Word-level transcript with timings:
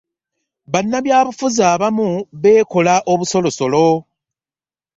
Bannabyabufuzi 0.71 1.61
abamu 1.73 2.09
beekola 2.41 2.95
obusolosolo. 3.11 3.87